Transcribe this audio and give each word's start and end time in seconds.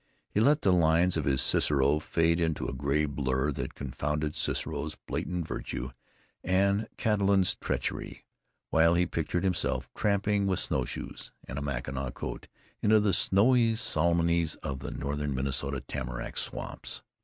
He 0.31 0.39
let 0.39 0.63
the 0.63 0.73
lines 0.73 1.15
of 1.15 1.25
his 1.25 1.43
Cicero 1.43 1.99
fade 1.99 2.39
into 2.39 2.67
a 2.67 2.73
gray 2.73 3.05
blur 3.05 3.51
that 3.51 3.75
confounded 3.75 4.35
Cicero's 4.35 4.95
blatant 4.95 5.47
virtue 5.47 5.91
and 6.43 6.87
Cataline's 6.97 7.53
treachery, 7.53 8.25
while 8.71 8.95
he 8.95 9.05
pictured 9.05 9.43
himself 9.43 9.87
tramping 9.93 10.47
with 10.47 10.57
snow 10.57 10.85
shoes 10.85 11.31
and 11.47 11.59
a 11.59 11.61
mackinaw 11.61 12.09
coat 12.09 12.47
into 12.81 12.99
the 12.99 13.13
snowy 13.13 13.75
solemnities 13.75 14.55
of 14.63 14.79
the 14.79 14.89
northern 14.89 15.35
Minnesota 15.35 15.81
tamarack 15.81 16.35
swamps. 16.35 17.03